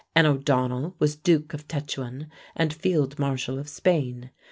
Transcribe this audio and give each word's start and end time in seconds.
An 0.15 0.25
O'Donnell 0.25 0.95
was 0.97 1.15
Duke 1.15 1.53
of 1.53 1.67
Tetuan 1.67 2.31
and 2.55 2.73
field 2.73 3.19
marshal 3.19 3.59
of 3.59 3.69
Spain. 3.69 4.31